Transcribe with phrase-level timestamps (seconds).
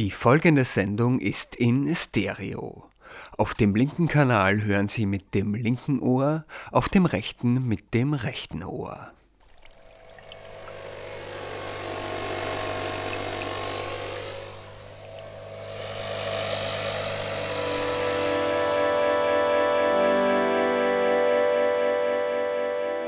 [0.00, 2.88] Die folgende Sendung ist in Stereo.
[3.36, 6.42] Auf dem linken Kanal hören Sie mit dem linken Ohr,
[6.72, 9.12] auf dem rechten mit dem rechten Ohr.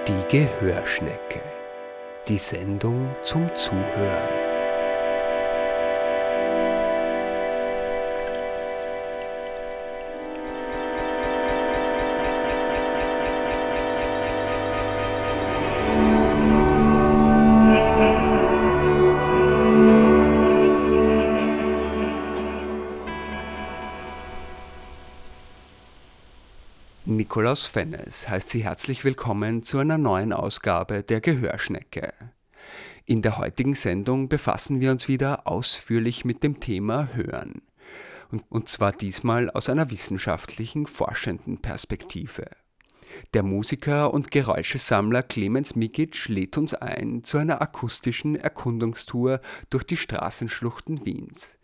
[0.07, 1.41] Die Gehörschnecke.
[2.29, 4.42] Die Sendung zum Zuhören.
[27.53, 32.15] Nikolaus Fennes heißt Sie herzlich willkommen zu einer neuen Ausgabe der Gehörschnecke.
[33.05, 37.61] In der heutigen Sendung befassen wir uns wieder ausführlich mit dem Thema Hören.
[38.31, 42.47] Und, und zwar diesmal aus einer wissenschaftlichen, forschenden Perspektive.
[43.34, 49.98] Der Musiker und Geräuschesammler Clemens Mikic lädt uns ein zu einer akustischen Erkundungstour durch die
[49.98, 51.59] Straßenschluchten Wiens.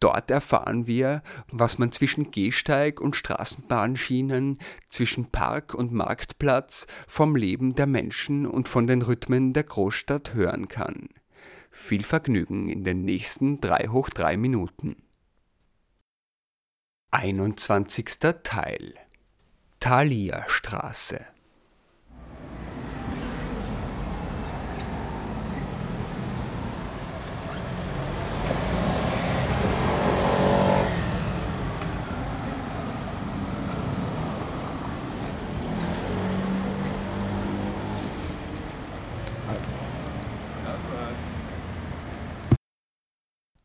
[0.00, 4.58] Dort erfahren wir, was man zwischen Gehsteig und Straßenbahnschienen,
[4.88, 10.68] zwischen Park und Marktplatz vom Leben der Menschen und von den Rhythmen der Großstadt hören
[10.68, 11.08] kann.
[11.70, 14.96] Viel Vergnügen in den nächsten 3 hoch 3 Minuten.
[17.12, 18.06] 21.
[18.42, 18.94] Teil
[19.80, 21.24] Thalia Straße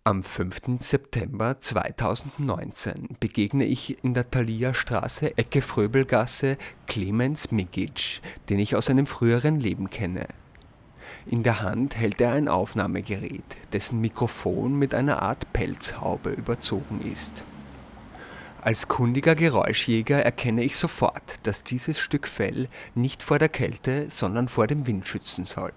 [0.08, 0.82] Am 5.
[0.82, 8.92] September 2019 begegne ich in der Thalia Straße Ecke Fröbelgasse Clemens Migic, den ich aus
[8.92, 10.28] einem früheren Leben kenne.
[11.26, 17.44] In der Hand hält er ein Aufnahmegerät, dessen Mikrofon mit einer Art Pelzhaube überzogen ist.
[18.62, 24.50] Als kundiger Geräuschjäger erkenne ich sofort, dass dieses Stück Fell nicht vor der Kälte, sondern
[24.50, 25.74] vor dem Wind schützen soll.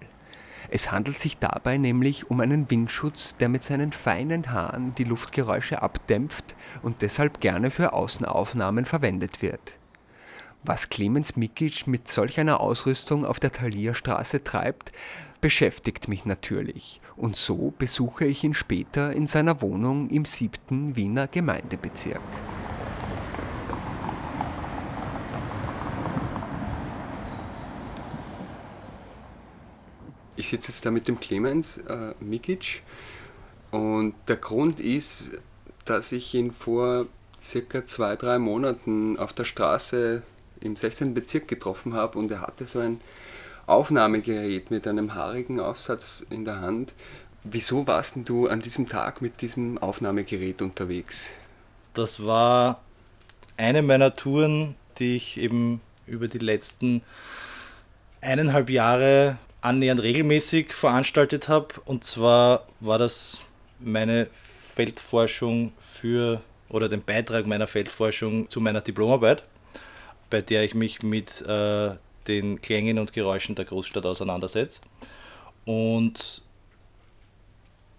[0.71, 5.81] Es handelt sich dabei nämlich um einen Windschutz, der mit seinen feinen Haaren die Luftgeräusche
[5.81, 9.77] abdämpft und deshalb gerne für Außenaufnahmen verwendet wird.
[10.63, 14.91] Was Clemens Mikic mit solch einer Ausrüstung auf der Thalia-Straße treibt,
[15.41, 21.27] beschäftigt mich natürlich und so besuche ich ihn später in seiner Wohnung im siebten Wiener
[21.27, 22.21] Gemeindebezirk.
[30.39, 32.81] Ich sitze jetzt da mit dem Clemens äh, Mikic
[33.71, 35.31] und der Grund ist,
[35.83, 37.07] dass ich ihn vor
[37.41, 40.23] circa zwei, drei Monaten auf der Straße
[40.61, 41.13] im 16.
[41.13, 43.01] Bezirk getroffen habe und er hatte so ein
[43.65, 46.93] Aufnahmegerät mit einem haarigen Aufsatz in der Hand.
[47.43, 51.31] Wieso warst du an diesem Tag mit diesem Aufnahmegerät unterwegs?
[51.93, 52.79] Das war
[53.57, 57.01] eine meiner Touren, die ich eben über die letzten
[58.21, 61.67] eineinhalb Jahre annähernd regelmäßig veranstaltet habe.
[61.85, 63.39] Und zwar war das
[63.79, 64.27] meine
[64.75, 69.43] Feldforschung für oder den Beitrag meiner Feldforschung zu meiner Diplomarbeit,
[70.29, 71.91] bei der ich mich mit äh,
[72.27, 74.81] den Klängen und Geräuschen der Großstadt auseinandersetze.
[75.65, 76.41] Und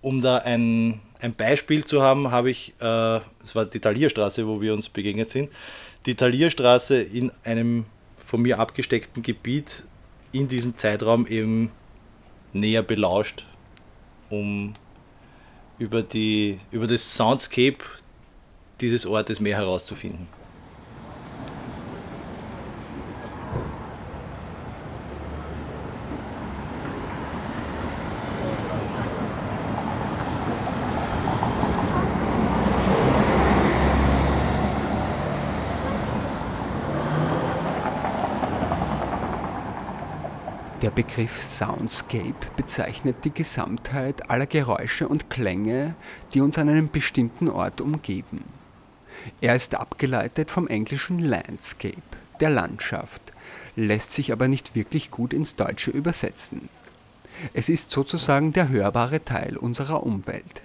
[0.02, 4.60] um da ein, ein Beispiel zu haben, habe ich, äh, es war die Talierstraße, wo
[4.60, 5.50] wir uns begegnet sind,
[6.06, 7.84] die Talierstraße in einem
[8.24, 9.84] von mir abgesteckten Gebiet
[10.32, 11.70] in diesem Zeitraum eben
[12.52, 13.46] näher belauscht,
[14.28, 14.72] um
[15.78, 17.78] über, die, über das Soundscape
[18.80, 20.28] dieses Ortes mehr herauszufinden.
[40.90, 45.94] Der Begriff Soundscape bezeichnet die Gesamtheit aller Geräusche und Klänge,
[46.34, 48.42] die uns an einem bestimmten Ort umgeben.
[49.40, 52.02] Er ist abgeleitet vom englischen Landscape,
[52.40, 53.22] der Landschaft,
[53.76, 56.68] lässt sich aber nicht wirklich gut ins Deutsche übersetzen.
[57.54, 60.62] Es ist sozusagen der hörbare Teil unserer Umwelt.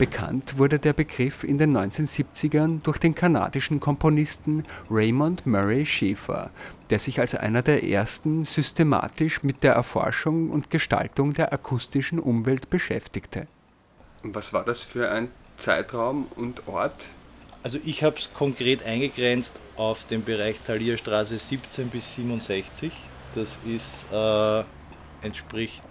[0.00, 6.50] Bekannt wurde der Begriff in den 1970ern durch den kanadischen Komponisten Raymond Murray Schafer,
[6.88, 12.70] der sich als einer der ersten systematisch mit der Erforschung und Gestaltung der akustischen Umwelt
[12.70, 13.46] beschäftigte.
[14.22, 17.08] Was war das für ein Zeitraum und Ort?
[17.62, 22.90] Also ich habe es konkret eingegrenzt auf den Bereich Talierstraße 17 bis 67.
[23.34, 24.64] Das ist, äh,
[25.20, 25.84] entspricht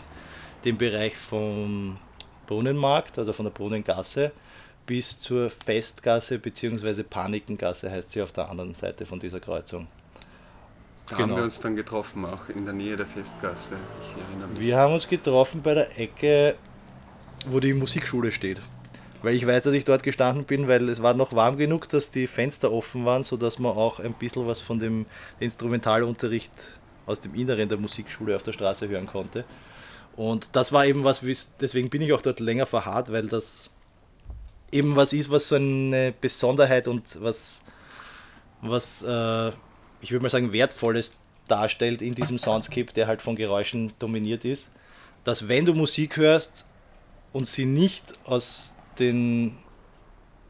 [0.66, 2.00] dem Bereich vom
[2.50, 4.32] Brunnenmarkt, also von der Brunnengasse,
[4.88, 7.04] bis zur Festgasse bzw.
[7.04, 9.88] Panikengasse heißt sie auf der anderen Seite von dieser Kreuzung.
[11.06, 11.30] Da genau.
[11.30, 13.76] haben wir uns dann getroffen, auch in der Nähe der Festgasse.
[14.58, 16.56] Wir haben uns getroffen bei der Ecke,
[17.48, 18.60] wo die Musikschule steht.
[19.22, 22.10] Weil ich weiß, dass ich dort gestanden bin, weil es war noch warm genug, dass
[22.10, 25.06] die Fenster offen waren, sodass man auch ein bisschen was von dem
[25.40, 26.52] Instrumentalunterricht
[27.06, 29.46] aus dem Inneren der Musikschule auf der Straße hören konnte.
[30.16, 31.22] Und das war eben was,
[31.62, 33.70] deswegen bin ich auch dort länger verharrt, weil das
[34.72, 37.62] eben was ist, was so eine Besonderheit und was,
[38.62, 39.52] was äh,
[40.02, 41.18] ich würde mal sagen, wertvolles
[41.48, 44.70] darstellt in diesem Soundscape, der halt von Geräuschen dominiert ist.
[45.24, 46.66] Dass wenn du Musik hörst
[47.34, 49.58] und sie nicht aus den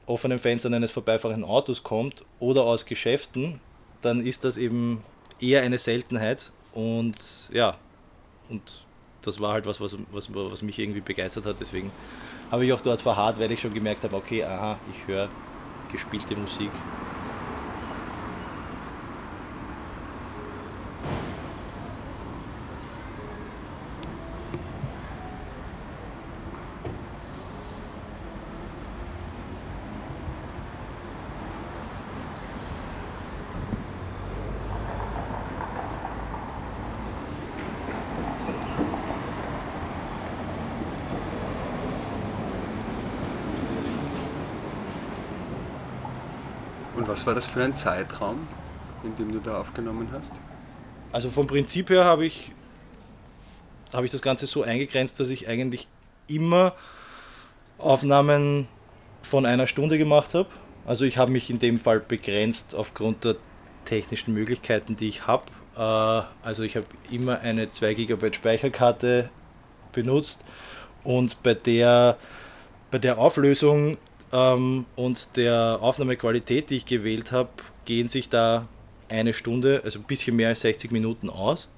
[0.05, 3.61] offenen Fenstern eines vorbeifahrenden Autos kommt oder aus Geschäften,
[4.01, 5.03] dann ist das eben
[5.39, 6.51] eher eine Seltenheit.
[6.73, 7.15] Und
[7.51, 7.77] ja,
[8.49, 8.85] und
[9.21, 11.59] das war halt was, was, was, was mich irgendwie begeistert hat.
[11.59, 11.91] Deswegen
[12.51, 15.29] habe ich auch dort verharrt, weil ich schon gemerkt habe, okay, aha, ich höre
[15.91, 16.71] gespielte Musik.
[47.09, 48.47] Was war das für ein Zeitraum,
[49.03, 50.31] in dem du da aufgenommen hast?
[51.11, 52.51] Also vom Prinzip her habe ich,
[53.91, 55.87] habe ich das Ganze so eingegrenzt, dass ich eigentlich
[56.27, 56.75] immer
[57.79, 58.67] Aufnahmen
[59.23, 60.49] von einer Stunde gemacht habe.
[60.85, 63.37] Also ich habe mich in dem Fall begrenzt aufgrund der
[63.85, 65.45] technischen Möglichkeiten, die ich habe.
[65.75, 69.31] Äh, also ich habe immer eine 2 GB Speicherkarte
[69.93, 70.43] benutzt
[71.03, 72.17] und bei der,
[72.91, 73.97] bei der Auflösung
[74.31, 77.49] ähm, und der Aufnahmequalität, die ich gewählt habe,
[77.85, 78.67] gehen sich da
[79.09, 81.71] eine Stunde, also ein bisschen mehr als 60 Minuten aus.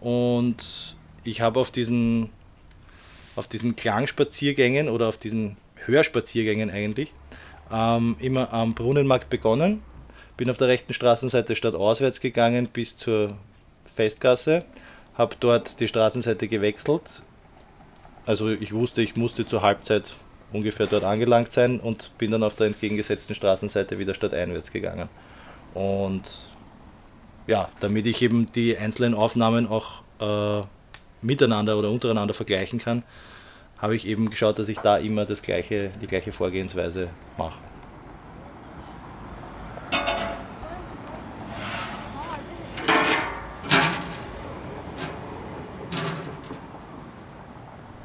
[0.00, 2.30] Und ich habe auf diesen,
[3.36, 7.12] auf diesen Klangspaziergängen oder auf diesen Hörspaziergängen eigentlich
[7.72, 9.82] ähm, immer am Brunnenmarkt begonnen.
[10.36, 13.36] Bin auf der rechten Straßenseite stadtauswärts gegangen bis zur
[13.84, 14.64] Festgasse,
[15.16, 17.22] habe dort die Straßenseite gewechselt.
[18.26, 20.16] Also ich wusste, ich musste zur Halbzeit
[20.54, 25.08] ungefähr dort angelangt sein und bin dann auf der entgegengesetzten Straßenseite wieder stadteinwärts gegangen.
[25.74, 26.22] Und
[27.46, 30.64] ja, damit ich eben die einzelnen Aufnahmen auch äh,
[31.20, 33.02] miteinander oder untereinander vergleichen kann,
[33.78, 37.58] habe ich eben geschaut, dass ich da immer das gleiche, die gleiche Vorgehensweise mache.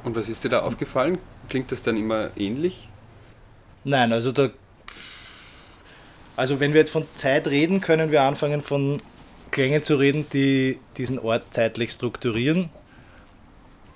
[0.04, 1.20] Und was ist dir da aufgefallen?
[1.50, 2.88] Klingt das dann immer ähnlich?
[3.84, 4.50] Nein, also da.
[6.36, 9.02] Also wenn wir jetzt von Zeit reden, können wir anfangen von
[9.52, 12.70] Klängen zu reden, die diesen Ort zeitlich strukturieren,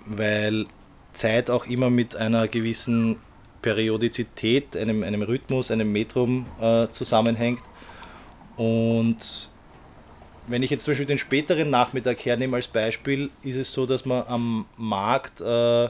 [0.06, 0.66] weil
[1.14, 3.18] Zeit auch immer mit einer gewissen
[3.62, 7.62] Periodizität, einem, einem Rhythmus, einem Metrum äh, zusammenhängt.
[8.58, 9.50] Und
[10.48, 14.06] wenn ich jetzt zum Beispiel den späteren Nachmittag hernehme als Beispiel, ist es so, dass
[14.06, 15.90] man am Markt äh,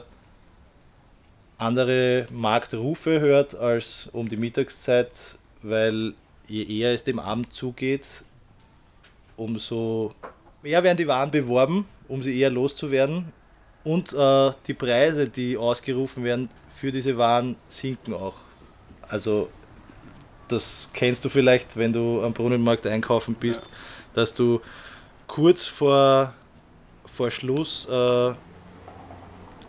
[1.58, 6.14] andere Marktrufe hört als um die Mittagszeit, weil
[6.48, 8.24] je eher es dem Abend zugeht,
[9.36, 10.12] umso
[10.62, 13.32] mehr werden die Waren beworben, um sie eher loszuwerden.
[13.84, 18.36] Und äh, die Preise, die ausgerufen werden für diese Waren, sinken auch.
[19.08, 19.48] Also
[20.48, 23.70] das kennst du vielleicht, wenn du am Brunnenmarkt einkaufen bist, ja.
[24.14, 24.60] dass du
[25.26, 26.32] kurz vor,
[27.04, 28.32] vor Schluss äh,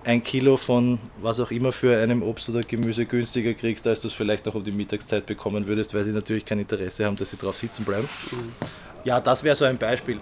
[0.05, 4.07] ein Kilo von was auch immer für einem Obst oder Gemüse günstiger kriegst, als du
[4.07, 7.31] es vielleicht noch um die Mittagszeit bekommen würdest, weil sie natürlich kein Interesse haben, dass
[7.31, 8.07] sie drauf sitzen bleiben.
[8.31, 8.51] Mhm.
[9.03, 10.19] Ja, das wäre so ein Beispiel.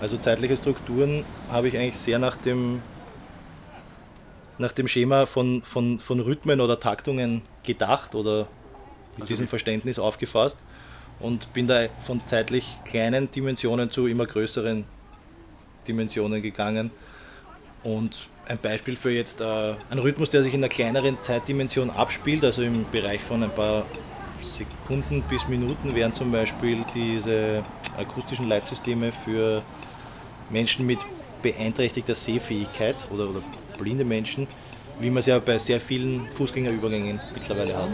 [0.00, 2.80] Also zeitliche Strukturen habe ich eigentlich sehr nach dem,
[4.58, 8.48] nach dem Schema von, von, von Rhythmen oder Taktungen gedacht oder
[9.12, 9.46] mit also diesem.
[9.46, 10.58] Verständnis aufgefasst
[11.20, 14.84] und bin da von zeitlich kleinen Dimensionen zu immer größeren
[15.86, 16.90] Dimensionen gegangen
[17.82, 22.44] und ein Beispiel für jetzt äh, ein Rhythmus, der sich in einer kleineren Zeitdimension abspielt,
[22.44, 23.86] also im Bereich von ein paar
[24.40, 27.62] Sekunden bis Minuten, wären zum Beispiel diese
[27.96, 29.62] akustischen Leitsysteme für
[30.50, 30.98] Menschen mit
[31.42, 33.42] beeinträchtigter Sehfähigkeit oder, oder
[33.78, 34.48] blinde Menschen,
[34.98, 37.90] wie man es ja bei sehr vielen Fußgängerübergängen mittlerweile hat.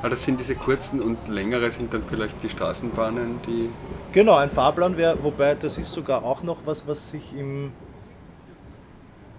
[0.00, 3.68] Aber das sind diese kurzen und längere sind dann vielleicht die Straßenbahnen, die.
[4.12, 7.72] Genau, ein Fahrplan wäre, wobei das ist sogar auch noch was, was sich im.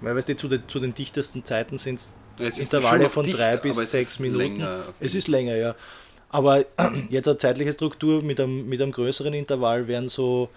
[0.02, 2.00] Weil weißt du, zu, den, zu den dichtesten Zeiten sind
[2.40, 4.40] es Intervalle von dicht, drei bis sechs Minuten.
[4.40, 4.80] Länger.
[5.00, 5.76] Es ist länger, ja.
[6.30, 6.64] Aber
[7.10, 10.50] jetzt eine zeitliche Struktur mit einem, mit einem größeren Intervall wären so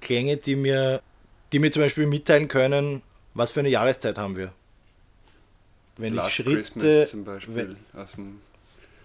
[0.00, 1.00] Klänge, die mir,
[1.52, 3.02] die mir zum Beispiel mitteilen können,
[3.34, 4.52] was für eine Jahreszeit haben wir.
[5.96, 6.56] Wenn Last ich Schritte.
[6.56, 7.76] Christmas zum Beispiel wenn,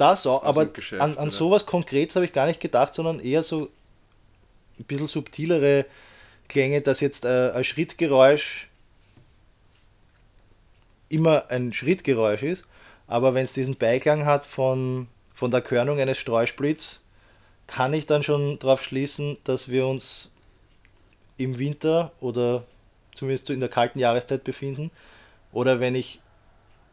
[0.01, 3.69] das auch, aber an, an sowas Konkretes habe ich gar nicht gedacht, sondern eher so
[4.79, 5.85] ein bisschen subtilere
[6.47, 8.67] Klänge, dass jetzt äh, ein Schrittgeräusch
[11.09, 12.65] immer ein Schrittgeräusch ist,
[13.07, 17.01] aber wenn es diesen Beiklang hat von, von der Körnung eines Streusplits,
[17.67, 20.31] kann ich dann schon darauf schließen, dass wir uns
[21.37, 22.63] im Winter oder
[23.15, 24.91] zumindest in der kalten Jahreszeit befinden.
[25.51, 26.21] Oder wenn ich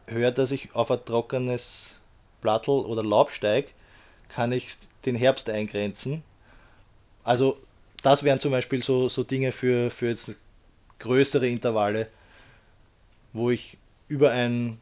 [0.06, 1.97] höre, dass ich auf ein trockenes
[2.48, 3.66] Blattl oder Laubsteig,
[4.30, 4.68] kann ich
[5.04, 6.22] den Herbst eingrenzen.
[7.22, 7.58] Also
[8.02, 10.34] das wären zum Beispiel so, so Dinge für, für jetzt
[10.98, 12.06] größere Intervalle,
[13.34, 13.76] wo ich
[14.08, 14.78] über ein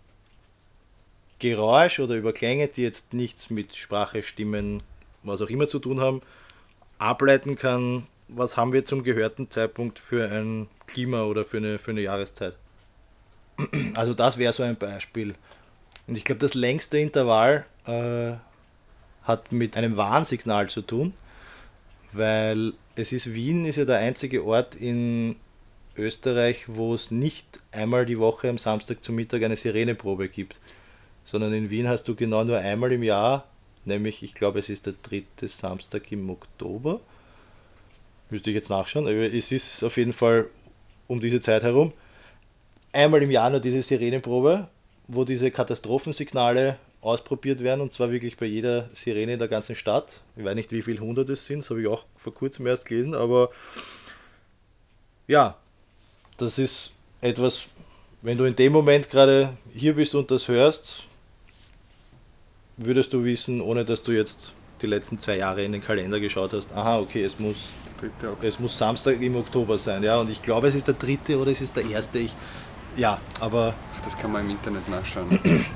[1.40, 4.80] Geräusch oder über Klänge, die jetzt nichts mit Sprache, Stimmen,
[5.24, 6.22] was auch immer zu tun haben,
[6.98, 11.90] ableiten kann, was haben wir zum gehörten Zeitpunkt für ein Klima oder für eine, für
[11.90, 12.54] eine Jahreszeit.
[13.94, 15.34] Also das wäre so ein Beispiel.
[16.06, 18.32] Und ich glaube, das längste Intervall äh,
[19.24, 21.14] hat mit einem Warnsignal zu tun,
[22.12, 25.36] weil es ist Wien ist ja der einzige Ort in
[25.96, 30.60] Österreich, wo es nicht einmal die Woche am Samstag zum Mittag eine Sireneprobe gibt,
[31.24, 33.48] sondern in Wien hast du genau nur einmal im Jahr,
[33.84, 37.00] nämlich ich glaube es ist der dritte Samstag im Oktober.
[38.30, 40.46] Müsste ich jetzt nachschauen, aber es ist auf jeden Fall
[41.06, 41.92] um diese Zeit herum.
[42.92, 44.68] Einmal im Jahr nur diese Sirenenprobe
[45.08, 50.20] wo diese Katastrophensignale ausprobiert werden und zwar wirklich bei jeder Sirene in der ganzen Stadt.
[50.36, 52.86] Ich weiß nicht, wie viele hundert es sind, das habe ich auch vor kurzem erst
[52.86, 53.50] gelesen, aber
[55.28, 55.56] ja,
[56.36, 57.64] das ist etwas,
[58.22, 61.04] wenn du in dem Moment gerade hier bist und das hörst,
[62.76, 66.52] würdest du wissen, ohne dass du jetzt die letzten zwei Jahre in den Kalender geschaut
[66.52, 67.70] hast, aha, okay, es muss,
[68.42, 71.52] es muss Samstag im Oktober sein, ja, und ich glaube, es ist der dritte oder
[71.52, 72.32] es ist der erste, ich,
[72.96, 73.74] ja, aber
[74.04, 75.38] das kann man im Internet nachschauen.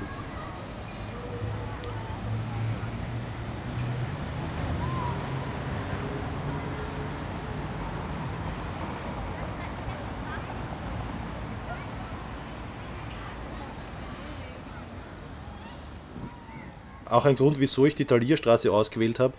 [17.11, 19.33] auch ein Grund, wieso ich die Talierstraße ausgewählt habe,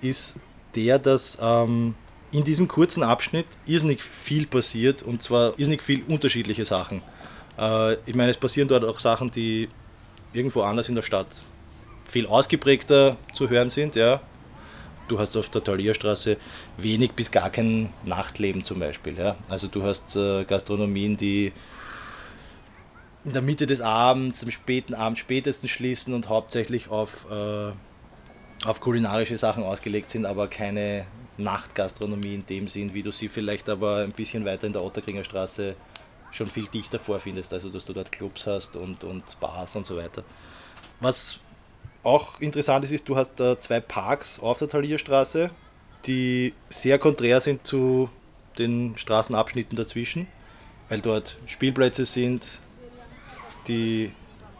[0.00, 0.36] ist
[0.74, 1.94] der, dass ähm,
[2.32, 7.02] in diesem kurzen Abschnitt irrsinnig viel passiert und zwar irrsinnig viel unterschiedliche Sachen.
[7.58, 9.68] Äh, ich meine, es passieren dort auch Sachen, die
[10.32, 11.28] irgendwo anders in der Stadt
[12.06, 13.96] viel ausgeprägter zu hören sind.
[13.96, 14.20] Ja.
[15.08, 16.36] Du hast auf der Talierstraße
[16.76, 19.18] wenig bis gar kein Nachtleben zum Beispiel.
[19.18, 19.36] Ja.
[19.48, 21.52] Also du hast äh, Gastronomien, die
[23.24, 27.72] in der Mitte des Abends, am späten Abend spätestens schließen und hauptsächlich auf, äh,
[28.66, 31.04] auf kulinarische Sachen ausgelegt sind, aber keine
[31.36, 35.24] Nachtgastronomie in dem Sinn, wie du sie vielleicht aber ein bisschen weiter in der Otterkringer
[35.24, 35.74] Straße
[36.30, 39.96] schon viel dichter vorfindest, also dass du dort Clubs hast und, und Bars und so
[39.96, 40.24] weiter.
[41.00, 41.40] Was
[42.02, 45.50] auch interessant ist, ist, du hast äh, zwei Parks auf der Talierstraße,
[46.06, 48.10] die sehr konträr sind zu
[48.58, 50.26] den Straßenabschnitten dazwischen,
[50.88, 52.60] weil dort Spielplätze sind,
[53.66, 54.12] die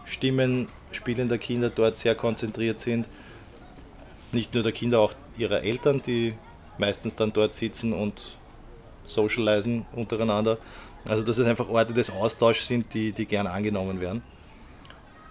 [0.05, 3.09] Stimmen spielender Kinder dort sehr konzentriert sind.
[4.33, 6.35] Nicht nur der Kinder, auch ihrer Eltern, die
[6.79, 8.39] meistens dann dort sitzen und
[9.07, 10.59] socialisen untereinander.
[11.07, 14.23] Also dass es einfach Orte des Austauschs sind, die, die gern angenommen werden.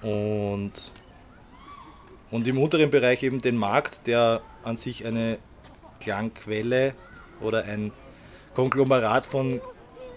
[0.02, 0.72] Und,
[2.32, 5.38] und im unteren Bereich eben den Markt, der an sich eine
[6.00, 6.94] Klangquelle
[7.42, 7.92] oder ein
[8.56, 9.62] Konglomerat von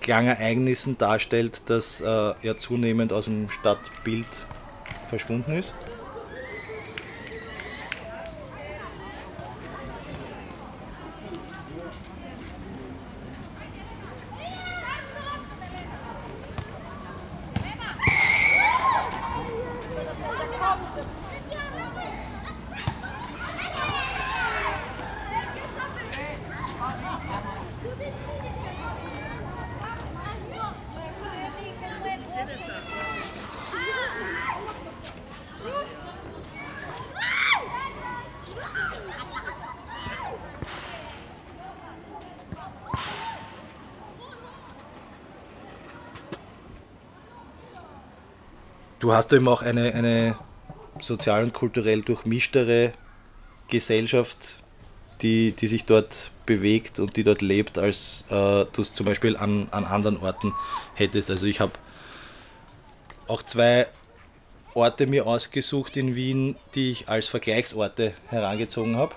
[0.01, 4.47] Klangereignissen darstellt, das äh, ja zunehmend aus dem Stadtbild
[5.09, 5.75] verschwunden ist.
[49.11, 50.37] Du hast eben auch eine, eine
[51.01, 52.93] sozial und kulturell durchmischtere
[53.67, 54.61] Gesellschaft,
[55.21, 59.37] die, die sich dort bewegt und die dort lebt, als äh, du es zum Beispiel
[59.37, 60.55] an, an anderen Orten
[60.95, 61.29] hättest.
[61.29, 61.73] Also ich habe
[63.27, 63.89] auch zwei
[64.75, 69.17] Orte mir ausgesucht in Wien, die ich als Vergleichsorte herangezogen habe,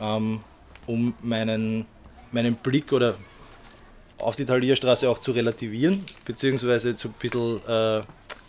[0.00, 0.40] ähm,
[0.86, 1.84] um meinen,
[2.32, 3.16] meinen Blick oder
[4.16, 8.02] auf die Talierstraße auch zu relativieren, beziehungsweise zu ein bisschen äh,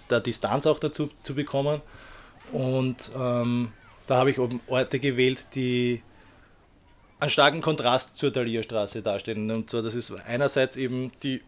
[0.09, 1.81] der Distanz auch dazu zu bekommen.
[2.51, 3.71] Und ähm,
[4.07, 6.01] da habe ich Orte gewählt, die
[7.19, 9.49] einen starken Kontrast zur Talierstraße darstellen.
[9.51, 11.41] Und zwar, das ist einerseits eben die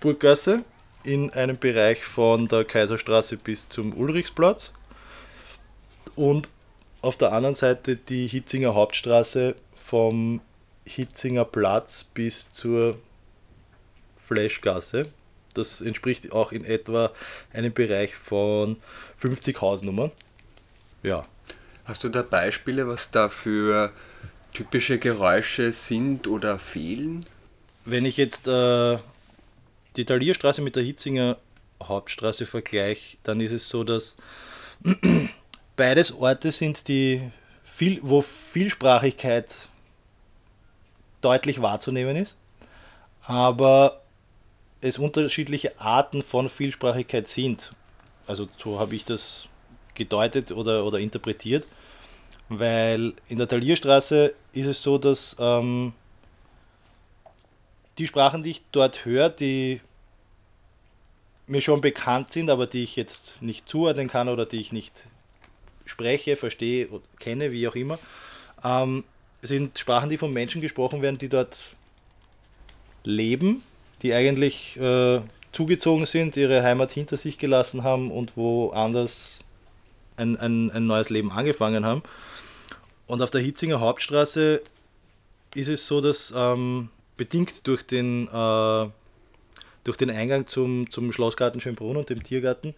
[0.00, 0.62] Burggasse
[1.04, 4.72] in einem Bereich von der Kaiserstraße bis zum Ulrichsplatz
[6.16, 6.48] und
[7.02, 10.40] auf der anderen Seite die Hitzinger Hauptstraße vom
[10.84, 12.98] Hitzinger Platz bis zur
[14.16, 15.06] Flashgasse.
[15.58, 17.12] Das entspricht auch in etwa
[17.52, 18.76] einem Bereich von
[19.18, 20.10] 50 Hausnummern.
[21.02, 21.26] Ja.
[21.84, 23.92] Hast du da Beispiele, was da für
[24.52, 27.24] typische Geräusche sind oder fehlen?
[27.84, 28.98] Wenn ich jetzt äh,
[29.96, 31.36] die Talierstraße mit der Hitzinger
[31.82, 34.16] Hauptstraße vergleiche, dann ist es so, dass
[35.76, 37.30] beides Orte sind, die
[37.64, 39.68] viel, wo Vielsprachigkeit
[41.20, 42.34] deutlich wahrzunehmen ist,
[43.22, 44.02] aber
[44.86, 47.72] es unterschiedliche Arten von Vielsprachigkeit sind.
[48.26, 49.48] Also so habe ich das
[49.94, 51.64] gedeutet oder, oder interpretiert,
[52.48, 55.92] weil in der Talierstraße ist es so, dass ähm,
[57.98, 59.80] die Sprachen, die ich dort höre, die
[61.46, 65.06] mir schon bekannt sind, aber die ich jetzt nicht zuordnen kann oder die ich nicht
[65.84, 66.88] spreche, verstehe,
[67.20, 67.98] kenne, wie auch immer,
[68.64, 69.04] ähm,
[69.42, 71.58] sind Sprachen, die von Menschen gesprochen werden, die dort
[73.04, 73.62] leben,
[74.02, 75.20] die eigentlich äh,
[75.52, 79.40] zugezogen sind, ihre Heimat hinter sich gelassen haben und woanders
[80.16, 82.02] ein, ein, ein neues Leben angefangen haben.
[83.06, 84.62] Und auf der Hitzinger Hauptstraße
[85.54, 88.90] ist es so, dass ähm, bedingt durch den, äh,
[89.84, 92.74] durch den Eingang zum, zum Schlossgarten Schönbrunn und dem Tiergarten,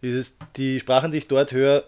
[0.00, 1.84] ist es, die Sprachen, die ich dort höre,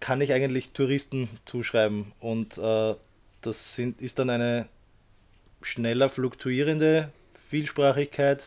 [0.00, 2.12] kann ich eigentlich Touristen zuschreiben.
[2.20, 2.94] Und äh,
[3.40, 4.68] das sind, ist dann eine
[5.60, 7.10] schneller fluktuierende
[7.48, 8.42] Vielsprachigkeit.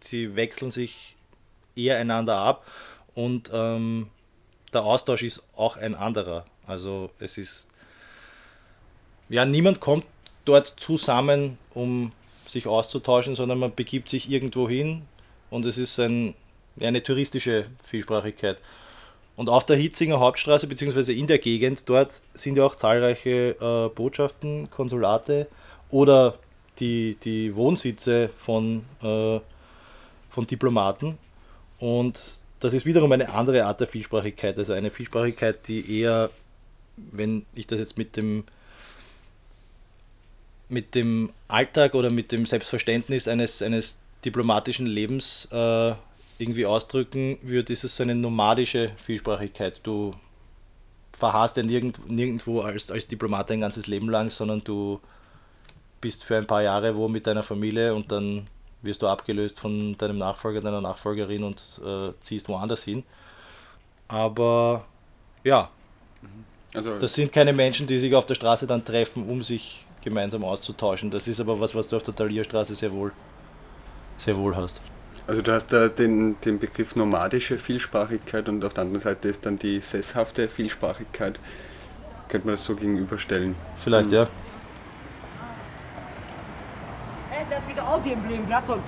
[0.00, 1.16] Sie wechseln sich
[1.76, 2.66] eher einander ab
[3.14, 4.08] und ähm,
[4.72, 6.46] der Austausch ist auch ein anderer.
[6.66, 7.68] Also es ist,
[9.28, 10.06] ja, niemand kommt
[10.44, 12.10] dort zusammen, um
[12.46, 15.02] sich auszutauschen, sondern man begibt sich irgendwo hin
[15.50, 16.34] und es ist ein,
[16.80, 18.58] eine touristische Vielsprachigkeit.
[19.36, 23.88] Und auf der Hitzinger Hauptstraße, beziehungsweise in der Gegend dort, sind ja auch zahlreiche äh,
[23.94, 25.48] Botschaften, Konsulate
[25.90, 26.38] oder
[26.78, 29.40] die, die Wohnsitze von, äh,
[30.30, 31.18] von Diplomaten.
[31.78, 32.20] Und
[32.60, 36.30] das ist wiederum eine andere Art der Vielsprachigkeit, also eine Vielsprachigkeit, die eher,
[36.96, 38.44] wenn ich das jetzt mit dem,
[40.68, 45.94] mit dem Alltag oder mit dem Selbstverständnis eines, eines diplomatischen Lebens äh,
[46.38, 49.80] irgendwie ausdrücken würde, ist es so eine nomadische Vielsprachigkeit.
[49.82, 50.14] Du
[51.12, 55.00] verharrst ja nirgend, nirgendwo als, als Diplomat ein ganzes Leben lang, sondern du
[56.02, 58.44] bist für ein paar Jahre wo mit deiner Familie und dann
[58.82, 63.04] wirst du abgelöst von deinem Nachfolger, deiner Nachfolgerin und äh, ziehst woanders hin.
[64.08, 64.84] Aber
[65.44, 65.70] ja,
[66.74, 70.44] also, das sind keine Menschen, die sich auf der Straße dann treffen, um sich gemeinsam
[70.44, 71.10] auszutauschen.
[71.10, 73.12] Das ist aber was, was du auf der Talierstraße sehr wohl,
[74.18, 74.80] sehr wohl hast.
[75.26, 79.46] Also du hast da den, den Begriff nomadische Vielsprachigkeit und auf der anderen Seite ist
[79.46, 81.38] dann die sesshafte Vielsprachigkeit.
[82.28, 83.54] Könnte man das so gegenüberstellen?
[83.76, 84.14] Vielleicht, mhm.
[84.14, 84.28] ja.
[87.54, 88.82] Hat wieder Audi im Leben, Glatton.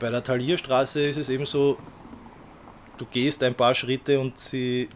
[0.00, 1.78] Bei der Talierstraße ist es eben so,
[3.02, 4.88] du gehst ein paar Schritte und sie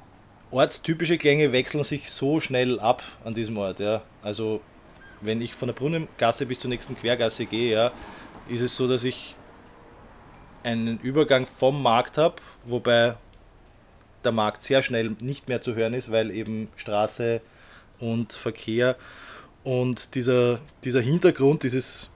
[0.52, 3.80] ortstypische Klänge wechseln sich so schnell ab an diesem Ort.
[3.80, 4.02] Ja.
[4.22, 4.60] Also
[5.20, 7.92] wenn ich von der Brunnengasse bis zur nächsten Quergasse gehe, ja,
[8.48, 9.34] ist es so, dass ich
[10.62, 13.16] einen Übergang vom Markt habe, wobei
[14.22, 17.40] der Markt sehr schnell nicht mehr zu hören ist, weil eben Straße
[17.98, 18.96] und Verkehr
[19.64, 22.10] und dieser, dieser Hintergrund, dieses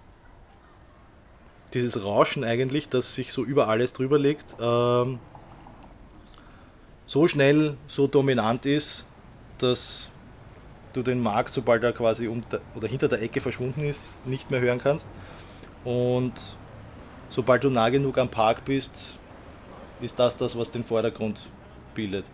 [1.75, 5.21] dieses Rauschen eigentlich, das sich so über alles drüber legt, ähm,
[7.11, 9.05] so schnell, so dominant ist,
[9.59, 10.11] dass
[10.93, 14.61] du den Markt, sobald er quasi unter, oder hinter der Ecke verschwunden ist, nicht mehr
[14.61, 15.09] hören kannst.
[15.83, 16.35] Und
[17.29, 19.19] sobald du nah genug am Park bist,
[20.01, 21.41] ist das das, was den Vordergrund
[21.97, 22.27] bildet.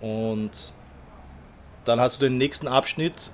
[0.00, 0.72] Und
[1.84, 3.32] dann hast du den nächsten Abschnitt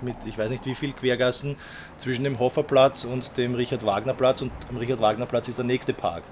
[0.00, 1.56] mit, ich weiß nicht wie viel Quergassen,
[1.98, 4.40] zwischen dem Hofferplatz und dem Richard-Wagner-Platz.
[4.40, 6.22] Und am Richard-Wagner-Platz ist der nächste Park.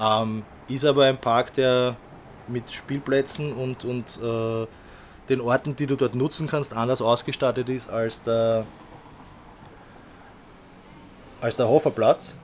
[0.00, 1.96] Ähm, ist aber ein Park, der
[2.48, 4.66] mit Spielplätzen und, und äh,
[5.28, 8.66] den Orten, die du dort nutzen kannst, anders ausgestattet ist als der,
[11.40, 12.36] als der Hoferplatz.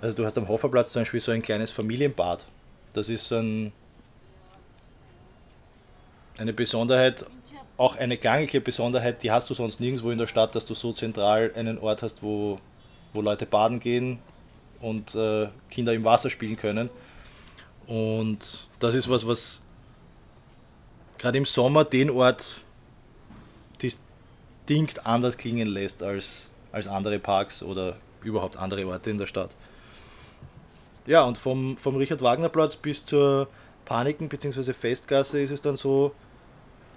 [0.00, 2.46] Also du hast am Hoferplatz zum Beispiel so ein kleines Familienbad.
[2.92, 3.72] Das ist ein,
[6.38, 7.24] eine Besonderheit,
[7.76, 10.92] auch eine gangige Besonderheit, die hast du sonst nirgendwo in der Stadt, dass du so
[10.92, 12.58] zentral einen Ort hast, wo,
[13.12, 14.18] wo Leute baden gehen
[14.80, 16.88] und äh, Kinder im Wasser spielen können.
[17.86, 19.62] Und das ist was, was
[21.18, 22.62] gerade im Sommer den Ort
[23.80, 29.50] distinkt anders klingen lässt als, als andere Parks oder überhaupt andere Orte in der Stadt.
[31.06, 33.48] Ja, und vom, vom Richard-Wagner-Platz bis zur
[33.84, 34.72] Paniken- bzw.
[34.72, 36.12] Festgasse ist es dann so,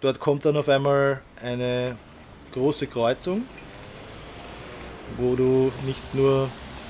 [0.01, 1.95] dort kommt dann auf einmal eine
[2.51, 3.43] große Kreuzung,
[5.17, 6.49] wo du nicht nur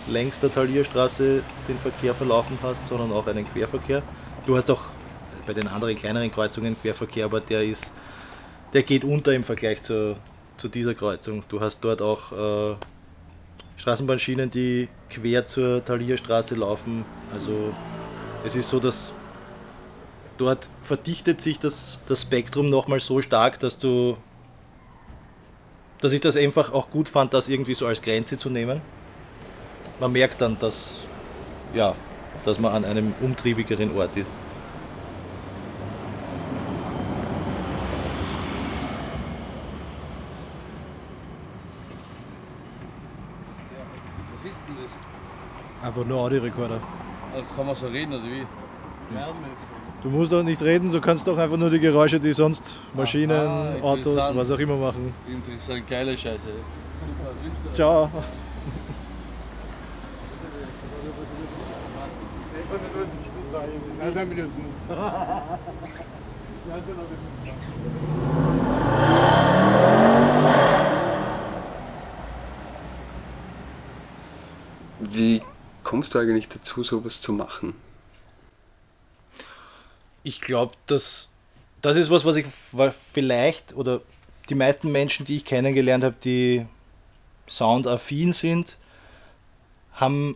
[0.10, 4.02] längs der Talierstraße den Verkehr verlaufen hast, sondern auch einen Querverkehr.
[4.46, 4.86] Du hast auch
[5.46, 7.94] bei den anderen kleineren Kreuzungen Querverkehr, aber der ist,
[8.74, 10.16] der geht unter im Vergleich zu,
[10.58, 11.44] zu dieser Kreuzung.
[11.50, 12.76] Du hast dort auch äh,
[13.78, 17.06] Straßenbahnschienen, die quer zur Talierstraße laufen.
[17.34, 17.74] Also
[18.44, 19.14] es ist so, dass
[20.38, 24.18] dort verdichtet sich das, das Spektrum nochmal so stark, dass du
[26.02, 28.82] dass ich das einfach auch gut fand, das irgendwie so als Grenze zu nehmen.
[30.00, 31.08] Man merkt dann, dass,
[31.74, 31.94] ja,
[32.46, 34.32] dass man an einem umtriebigeren Ort ist.
[44.34, 45.86] Was ist denn das?
[45.86, 46.80] Einfach nur Audiorekorder.
[47.34, 48.46] Also kann man so reden oder wie?
[50.04, 53.32] Du musst doch nicht reden, du kannst doch einfach nur die Geräusche, die sonst Maschinen,
[53.32, 54.38] Aha, Autos, interessant.
[54.38, 55.14] was auch immer machen.
[55.28, 56.40] Interessant, geile Scheiße.
[57.74, 58.10] Super,
[64.28, 64.50] wünsche dir
[67.44, 67.60] Ciao.
[75.00, 75.42] Wie
[75.84, 77.74] kommst du eigentlich dazu, sowas zu machen?
[80.24, 81.30] Ich glaube, dass
[81.82, 84.02] das ist was, was ich vielleicht oder
[84.50, 86.66] die meisten Menschen, die ich kennengelernt habe, die
[87.48, 88.78] soundaffin sind,
[89.94, 90.36] haben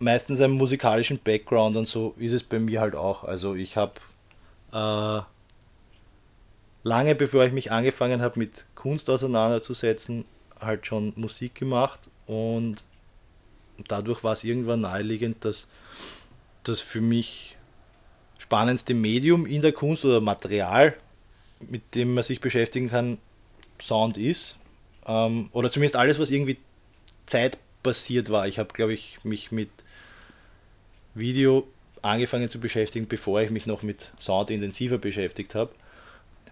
[0.00, 3.24] meistens einen musikalischen Background und so ist es bei mir halt auch.
[3.24, 3.92] Also ich habe
[4.72, 5.22] äh,
[6.82, 10.24] lange bevor ich mich angefangen habe mit Kunst auseinanderzusetzen,
[10.58, 12.84] halt schon Musik gemacht und
[13.88, 15.68] dadurch war es irgendwann naheliegend, dass
[16.64, 17.56] das für mich
[18.38, 20.94] spannendste Medium in der Kunst oder Material,
[21.68, 23.18] mit dem man sich beschäftigen kann,
[23.80, 24.56] Sound ist.
[25.06, 26.58] Ähm, oder zumindest alles, was irgendwie
[27.26, 28.48] zeitbasiert war.
[28.48, 29.70] Ich habe, glaube ich, mich mit
[31.14, 31.66] Video
[32.02, 35.70] angefangen zu beschäftigen, bevor ich mich noch mit Sound intensiver beschäftigt habe.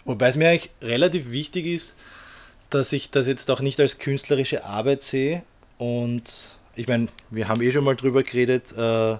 [0.04, 1.96] Wobei es mir eigentlich relativ wichtig ist,
[2.70, 5.42] dass ich das jetzt auch nicht als künstlerische Arbeit sehe.
[5.78, 6.24] Und
[6.76, 9.16] ich meine, wir haben eh schon mal drüber geredet, äh,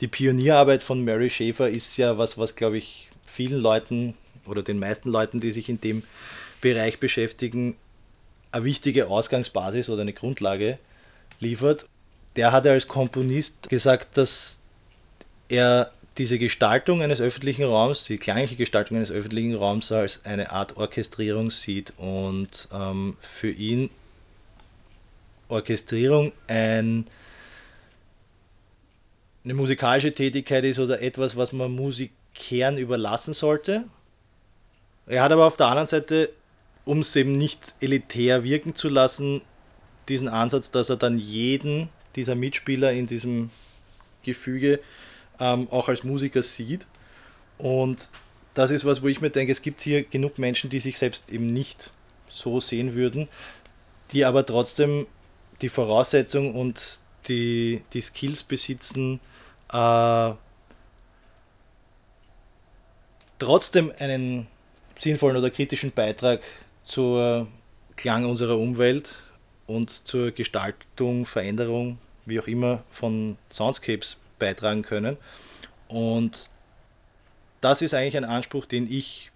[0.00, 4.14] die Pionierarbeit von Mary Schaefer ist ja was, was glaube ich vielen Leuten
[4.46, 6.02] oder den meisten Leuten, die sich in dem
[6.60, 7.76] Bereich beschäftigen,
[8.50, 10.78] eine wichtige Ausgangsbasis oder eine Grundlage
[11.40, 11.86] liefert.
[12.36, 14.61] Der hat ja als Komponist gesagt, dass
[15.52, 20.76] er diese Gestaltung eines öffentlichen Raums, die klangliche Gestaltung eines öffentlichen Raums als eine Art
[20.76, 23.90] Orchestrierung sieht und ähm, für ihn
[25.48, 27.06] Orchestrierung ein,
[29.44, 33.84] eine musikalische Tätigkeit ist oder etwas, was man Musikern überlassen sollte.
[35.06, 36.30] Er hat aber auf der anderen Seite,
[36.84, 39.42] um es eben nicht elitär wirken zu lassen,
[40.08, 43.50] diesen Ansatz, dass er dann jeden dieser Mitspieler in diesem
[44.22, 44.80] Gefüge
[45.40, 46.86] ähm, auch als Musiker sieht.
[47.58, 48.08] Und
[48.54, 51.32] das ist was, wo ich mir denke, es gibt hier genug Menschen, die sich selbst
[51.32, 51.90] eben nicht
[52.28, 53.28] so sehen würden,
[54.12, 55.06] die aber trotzdem
[55.60, 59.20] die Voraussetzung und die, die Skills besitzen,
[59.72, 60.32] äh,
[63.38, 64.46] trotzdem einen
[64.98, 66.42] sinnvollen oder kritischen Beitrag
[66.84, 67.46] zur
[67.96, 69.22] Klang unserer Umwelt
[69.66, 75.16] und zur Gestaltung, Veränderung, wie auch immer, von Soundscapes beitragen können.
[75.86, 76.50] Und
[77.60, 79.30] das ist eigentlich ein Anspruch, den ich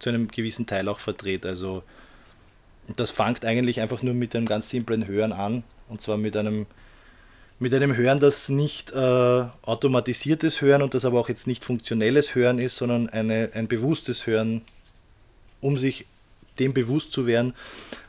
[0.00, 1.46] zu einem gewissen Teil auch verdreht.
[1.46, 1.84] Also
[2.96, 5.62] das fängt eigentlich einfach nur mit einem ganz simplen Hören an.
[5.88, 6.66] Und zwar mit einem,
[7.60, 12.34] mit einem Hören, das nicht äh, automatisiertes Hören und das aber auch jetzt nicht funktionelles
[12.34, 14.62] Hören ist, sondern eine, ein bewusstes Hören,
[15.60, 16.06] um sich
[16.58, 17.54] dem bewusst zu werden,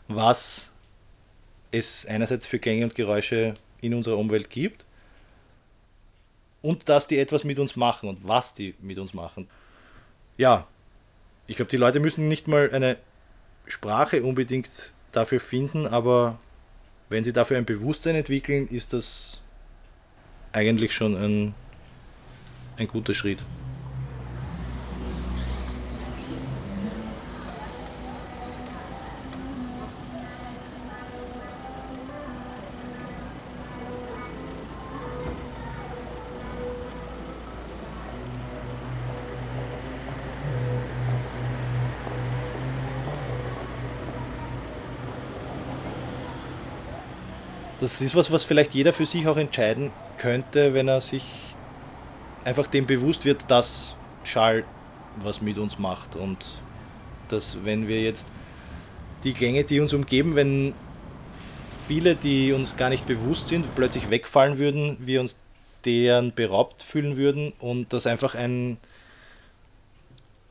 [0.08, 0.72] was
[1.72, 4.84] es einerseits für Klänge und Geräusche in unserer Umwelt gibt
[6.62, 9.48] und dass die etwas mit uns machen und was die mit uns machen.
[10.38, 10.68] Ja,
[11.48, 12.98] ich glaube, die Leute müssen nicht mal eine
[13.66, 16.40] Sprache unbedingt dafür finden, aber
[17.10, 19.42] wenn sie dafür ein Bewusstsein entwickeln, ist das
[20.54, 21.54] eigentlich schon ein,
[22.78, 23.40] ein guter Schritt.
[47.90, 51.24] Das ist was, was vielleicht jeder für sich auch entscheiden könnte, wenn er sich
[52.44, 54.64] einfach dem bewusst wird, dass Schall
[55.16, 56.16] was mit uns macht.
[56.16, 56.38] Und
[57.30, 58.28] dass wenn wir jetzt
[59.24, 60.76] die Klänge, die uns umgeben, wenn
[61.88, 65.40] viele, die uns gar nicht bewusst sind, plötzlich wegfallen würden, wir uns
[65.84, 68.78] deren beraubt fühlen würden und das einfach ein,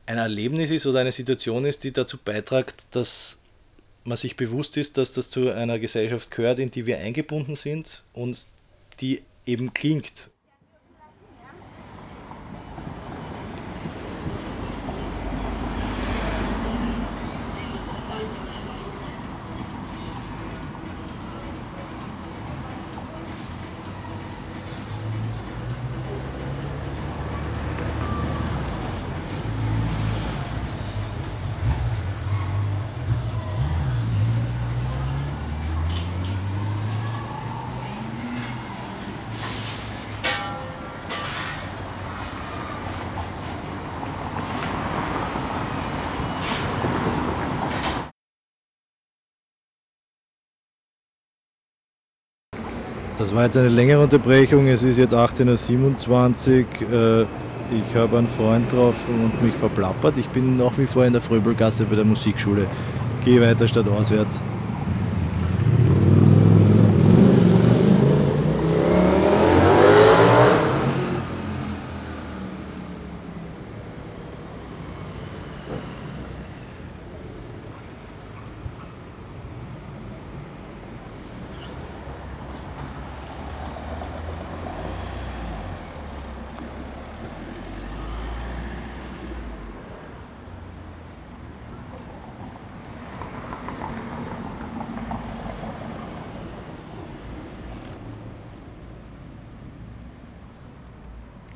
[0.07, 3.39] ein Erlebnis ist oder eine Situation ist, die dazu beiträgt, dass
[4.03, 8.03] man sich bewusst ist, dass das zu einer Gesellschaft gehört, in die wir eingebunden sind
[8.13, 8.45] und
[8.99, 10.29] die eben klingt.
[53.19, 54.67] Das war jetzt eine längere Unterbrechung.
[54.67, 57.21] Es ist jetzt 18.27 Uhr.
[57.21, 57.25] Äh,
[57.75, 60.17] ich habe einen Freund drauf und mich verplappert.
[60.17, 62.65] Ich bin nach wie vor in der Fröbelgasse bei der Musikschule.
[63.25, 64.39] Gehe weiter statt auswärts.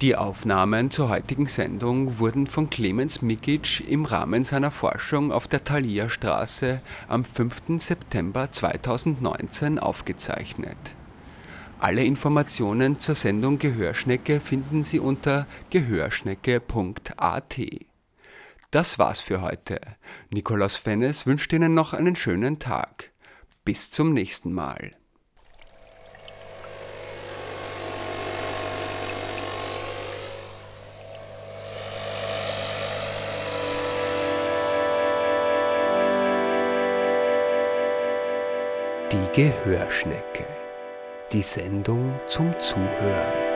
[0.04, 5.64] Die Aufnahmen zur heutigen Sendung wurden von Clemens Mikic im Rahmen seiner Forschung auf der
[5.64, 7.82] Thalia-Straße am 5.
[7.82, 10.76] September 2019 aufgezeichnet.
[11.80, 17.62] Alle Informationen zur Sendung Gehörschnecke finden Sie unter gehörschnecke.at.
[18.72, 19.80] Das war's für heute.
[20.32, 23.10] Nikolaus Fennes wünscht Ihnen noch einen schönen Tag.
[23.64, 24.92] Bis zum nächsten Mal.
[39.14, 40.44] Die Gehörschnecke.
[41.32, 43.53] Die Sendung zum Zuhören.